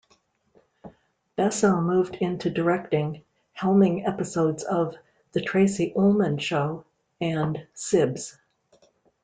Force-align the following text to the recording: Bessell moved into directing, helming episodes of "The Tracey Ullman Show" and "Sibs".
Bessell 1.35 1.79
moved 1.79 2.15
into 2.15 2.49
directing, 2.49 3.23
helming 3.55 4.07
episodes 4.07 4.63
of 4.63 4.95
"The 5.33 5.41
Tracey 5.41 5.93
Ullman 5.95 6.39
Show" 6.39 6.85
and 7.21 7.67
"Sibs". 7.75 8.35